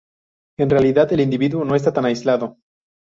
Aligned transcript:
En 0.57 0.71
realidad 0.71 1.13
el 1.13 1.19
individuo 1.19 1.63
no 1.63 1.75
está 1.75 1.93
tan 1.93 2.05
aislado. 2.05 2.57